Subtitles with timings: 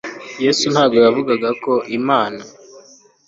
[0.43, 2.41] yesu ntabwo yavugaga ko imana